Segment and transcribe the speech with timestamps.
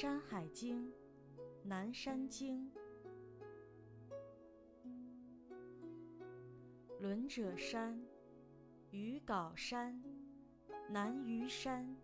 [0.00, 0.86] 山海经·
[1.64, 2.70] 南山经。
[7.00, 8.00] 伦者山，
[8.92, 10.00] 余杲山，
[10.88, 11.96] 南虞山，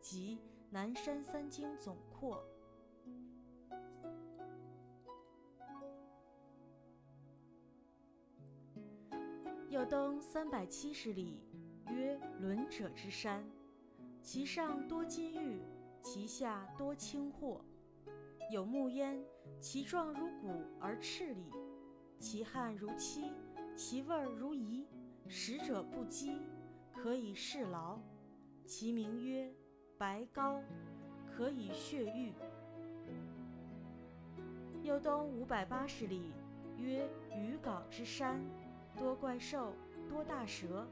[0.00, 0.40] 即
[0.70, 2.44] 南山三经总括。
[9.70, 11.40] 又东三百七十里，
[11.90, 13.48] 曰伦者之山，
[14.20, 15.62] 其上多金玉。
[16.08, 17.60] 其下多青货，
[18.52, 19.20] 有木焉，
[19.58, 21.50] 其状如骨而赤里，
[22.20, 23.32] 其汗如漆，
[23.74, 24.86] 其味如饴，
[25.26, 26.40] 食者不饥，
[26.94, 27.98] 可以释劳。
[28.64, 29.52] 其名曰
[29.98, 30.62] 白膏，
[31.36, 32.32] 可以血瘀。
[34.84, 36.30] 又东五百八十里，
[36.76, 38.40] 曰鱼皋之山，
[38.96, 39.72] 多怪兽，
[40.08, 40.86] 多大蛇。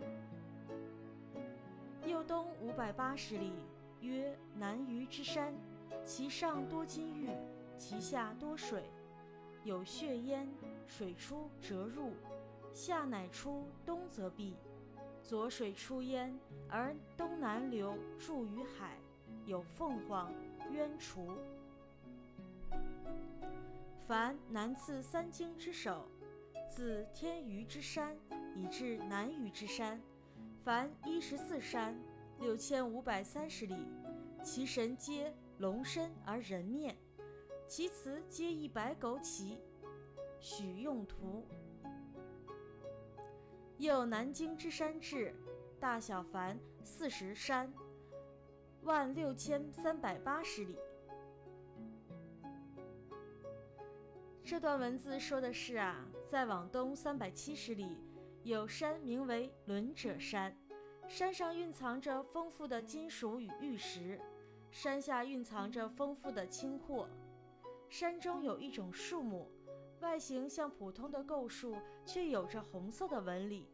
[2.05, 3.53] 又东五百八十里。
[4.05, 5.55] 曰南隅之山，
[6.05, 7.31] 其上多金玉，
[7.79, 8.85] 其下多水，
[9.65, 10.47] 有血焉，
[10.87, 12.13] 水出则入，
[12.75, 14.55] 下乃出，东则闭。
[15.23, 18.99] 左水出焉，而东南流，注于海，
[19.47, 20.31] 有凤凰、
[20.71, 21.35] 渊雏。
[24.07, 26.07] 凡南次三经之首，
[26.69, 28.15] 自天隅之山
[28.55, 29.99] 以至南隅之山，
[30.63, 31.97] 凡一十四山。
[32.45, 33.75] 六千五百三十里，
[34.43, 36.95] 其神皆龙身而人面，
[37.67, 39.59] 其词皆一白狗起，
[40.41, 41.47] 许用图。
[43.79, 45.35] 又南京之山志，
[45.81, 47.73] 大小凡四十山，
[48.83, 50.77] 万六千三百八十里。
[54.45, 57.97] 这段文字说的是啊，再往东三百七十里，
[58.43, 60.55] 有山名为伦者山。
[61.07, 64.21] 山上蕴藏着丰富的金属与玉石，
[64.71, 67.09] 山下蕴藏着丰富的青货。
[67.89, 69.49] 山中有一种树木，
[70.01, 73.71] 外形像普通的构树，却有着红色的纹理。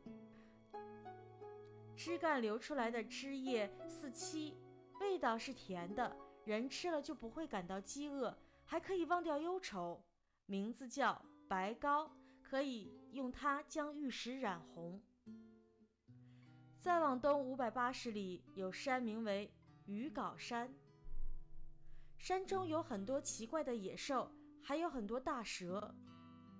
[1.97, 4.57] 枝干流出来的汁液似漆，
[5.01, 6.15] 味道是甜的，
[6.45, 10.03] 人吃了就不会感到饥饿，还可以忘掉忧愁。
[10.47, 12.11] 名字叫白膏，
[12.43, 15.01] 可以用它将玉石染红。
[16.81, 19.53] 再往东五百八十里，有山名为
[19.85, 20.73] 鱼皋山。
[22.17, 24.33] 山中有很多奇怪的野兽，
[24.63, 25.95] 还有很多大蛇。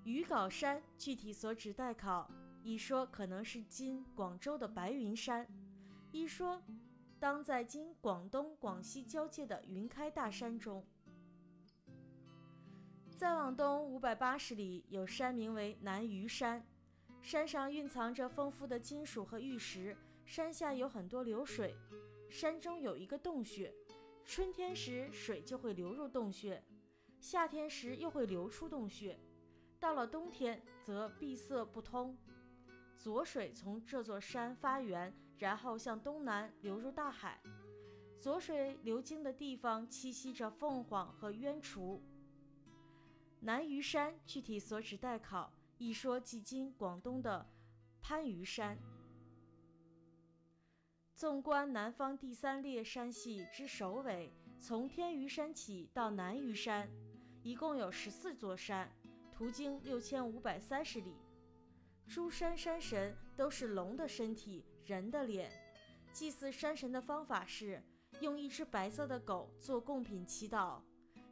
[0.05, 2.31] 鱼皋山具体所指待考，
[2.63, 5.49] 一说可能是今广州的白云山，
[6.13, 6.63] 一说
[7.19, 10.85] 当在今广东、广西交界的云开大山中。
[13.17, 16.63] 再往东五百八十里，有山名为南虞山，
[17.23, 19.97] 山上蕴藏着丰富的金属和玉石。
[20.31, 21.75] 山下有很多流水，
[22.29, 23.75] 山中有一个洞穴，
[24.25, 26.63] 春天时水就会流入洞穴，
[27.19, 29.19] 夏天时又会流出洞穴，
[29.81, 32.17] 到了冬天则闭塞不通。
[32.95, 37.43] 左水从这座山发源，然后向东南流入大海。
[38.21, 42.01] 左水流经的地方栖息着凤凰和鸢雏。
[43.41, 47.45] 南鱼山具体所指待考，一说即今广东的
[48.01, 48.79] 番禺山。
[51.21, 56.89] 纵观南方第三列山系之首尾，从天鱼山起到南虞山，
[57.43, 58.91] 一共有十四座山，
[59.31, 61.15] 途经六千五百三十里。
[62.09, 65.53] 诸山山神都是龙的身体，人的脸。
[66.11, 67.83] 祭祀山神的方法是
[68.23, 70.81] 用一只白色的狗做贡品祈祷，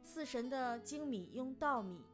[0.03, 2.05] 祀神的精米用稻米。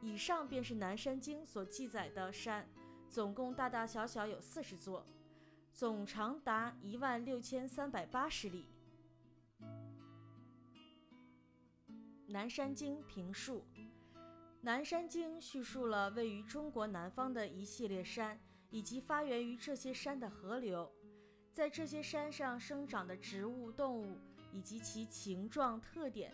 [0.00, 2.64] 以上便是南山经所记载的山，
[3.08, 5.04] 总共大大小小有四十座。
[5.72, 8.66] 总长达一万六千三百八十里。
[12.26, 13.64] 南山经评述：
[14.60, 18.38] 南山经叙述了位于中国南方的一系列山，
[18.68, 20.88] 以及发源于这些山的河流，
[21.50, 24.18] 在这些山上生长的植物、动物，
[24.52, 26.32] 以及其形状特点，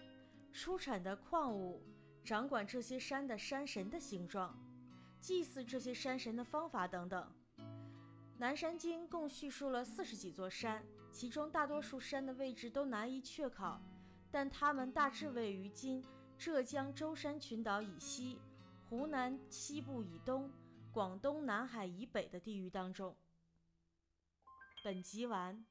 [0.53, 1.81] 出产的矿物，
[2.25, 4.59] 掌管这些山的山神的形状，
[5.21, 7.33] 祭祀这些山神的方法等等。
[8.39, 13.81] 南山经共叙述了四十几座山，其中大多数山的位置都难以确考，
[14.31, 16.05] 但它们大致位于今
[16.37, 18.39] 浙江舟山群岛以西、
[18.91, 20.51] 湖南西部以东、
[20.93, 23.17] 广东南海以北的地域当中。
[24.85, 25.65] 本集完。